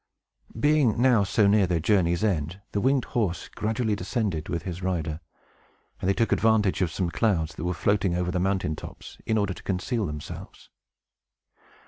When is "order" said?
9.37-9.53